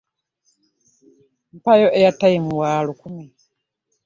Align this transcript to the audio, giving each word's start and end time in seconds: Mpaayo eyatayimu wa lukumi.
Mpaayo 1.55 1.87
eyatayimu 1.97 2.51
wa 2.61 2.71
lukumi. 2.87 3.25